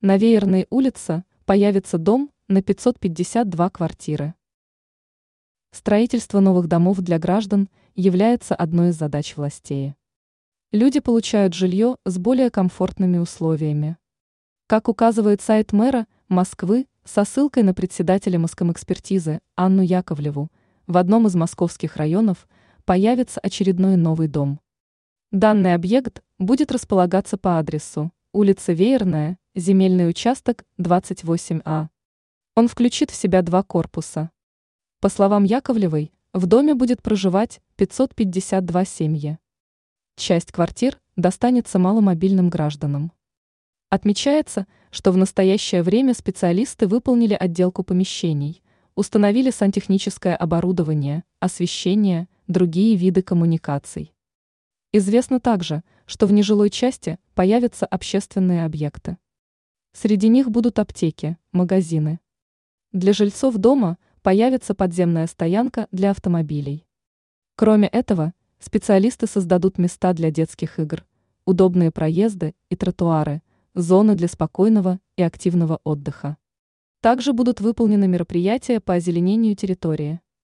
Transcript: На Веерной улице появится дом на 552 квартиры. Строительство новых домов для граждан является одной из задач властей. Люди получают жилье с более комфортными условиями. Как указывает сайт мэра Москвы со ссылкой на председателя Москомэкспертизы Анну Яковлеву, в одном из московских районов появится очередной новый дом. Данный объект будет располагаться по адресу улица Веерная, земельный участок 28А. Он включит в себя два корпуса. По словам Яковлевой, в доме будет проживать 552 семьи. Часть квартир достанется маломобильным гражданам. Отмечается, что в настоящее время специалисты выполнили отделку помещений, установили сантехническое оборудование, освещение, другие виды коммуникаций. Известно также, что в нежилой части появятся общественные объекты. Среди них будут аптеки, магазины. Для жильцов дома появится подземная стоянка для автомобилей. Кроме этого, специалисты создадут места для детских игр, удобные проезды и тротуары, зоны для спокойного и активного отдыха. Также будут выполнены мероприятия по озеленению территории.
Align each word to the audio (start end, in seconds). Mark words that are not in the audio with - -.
На 0.00 0.16
Веерной 0.16 0.68
улице 0.70 1.24
появится 1.44 1.98
дом 1.98 2.30
на 2.46 2.62
552 2.62 3.68
квартиры. 3.70 4.34
Строительство 5.72 6.38
новых 6.38 6.68
домов 6.68 6.98
для 6.98 7.18
граждан 7.18 7.68
является 7.96 8.54
одной 8.54 8.90
из 8.90 8.94
задач 8.94 9.36
властей. 9.36 9.96
Люди 10.70 11.00
получают 11.00 11.52
жилье 11.52 11.96
с 12.04 12.16
более 12.16 12.48
комфортными 12.48 13.18
условиями. 13.18 13.96
Как 14.68 14.88
указывает 14.88 15.42
сайт 15.42 15.72
мэра 15.72 16.06
Москвы 16.28 16.86
со 17.02 17.24
ссылкой 17.24 17.64
на 17.64 17.74
председателя 17.74 18.38
Москомэкспертизы 18.38 19.40
Анну 19.56 19.82
Яковлеву, 19.82 20.48
в 20.86 20.96
одном 20.96 21.26
из 21.26 21.34
московских 21.34 21.96
районов 21.96 22.46
появится 22.84 23.40
очередной 23.40 23.96
новый 23.96 24.28
дом. 24.28 24.60
Данный 25.32 25.74
объект 25.74 26.22
будет 26.38 26.70
располагаться 26.70 27.36
по 27.36 27.58
адресу 27.58 28.12
улица 28.32 28.72
Веерная, 28.72 29.38
земельный 29.58 30.08
участок 30.08 30.64
28А. 30.78 31.88
Он 32.54 32.68
включит 32.68 33.10
в 33.10 33.14
себя 33.14 33.42
два 33.42 33.62
корпуса. 33.62 34.30
По 35.00 35.08
словам 35.08 35.44
Яковлевой, 35.44 36.12
в 36.32 36.46
доме 36.46 36.74
будет 36.74 37.02
проживать 37.02 37.60
552 37.76 38.84
семьи. 38.84 39.38
Часть 40.16 40.52
квартир 40.52 41.00
достанется 41.16 41.78
маломобильным 41.78 42.50
гражданам. 42.50 43.12
Отмечается, 43.90 44.66
что 44.90 45.10
в 45.10 45.16
настоящее 45.16 45.82
время 45.82 46.14
специалисты 46.14 46.86
выполнили 46.86 47.34
отделку 47.34 47.82
помещений, 47.82 48.62
установили 48.94 49.50
сантехническое 49.50 50.36
оборудование, 50.36 51.24
освещение, 51.40 52.28
другие 52.46 52.96
виды 52.96 53.22
коммуникаций. 53.22 54.14
Известно 54.92 55.40
также, 55.40 55.82
что 56.06 56.26
в 56.26 56.32
нежилой 56.32 56.70
части 56.70 57.18
появятся 57.34 57.86
общественные 57.86 58.64
объекты. 58.64 59.18
Среди 60.00 60.28
них 60.28 60.48
будут 60.48 60.78
аптеки, 60.78 61.38
магазины. 61.50 62.20
Для 62.92 63.12
жильцов 63.12 63.56
дома 63.56 63.98
появится 64.22 64.72
подземная 64.72 65.26
стоянка 65.26 65.88
для 65.90 66.12
автомобилей. 66.12 66.86
Кроме 67.56 67.88
этого, 67.88 68.32
специалисты 68.60 69.26
создадут 69.26 69.76
места 69.76 70.12
для 70.12 70.30
детских 70.30 70.78
игр, 70.78 71.04
удобные 71.46 71.90
проезды 71.90 72.54
и 72.70 72.76
тротуары, 72.76 73.42
зоны 73.74 74.14
для 74.14 74.28
спокойного 74.28 75.00
и 75.16 75.22
активного 75.24 75.80
отдыха. 75.82 76.36
Также 77.00 77.32
будут 77.32 77.60
выполнены 77.60 78.06
мероприятия 78.06 78.78
по 78.78 78.94
озеленению 78.94 79.56
территории. 79.56 80.20